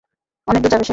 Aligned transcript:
অনেকদূর 0.47 0.71
যাবে 0.73 0.83
সে! 0.83 0.89